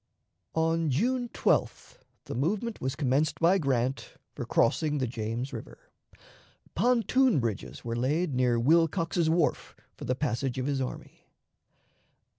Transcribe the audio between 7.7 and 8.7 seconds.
were laid near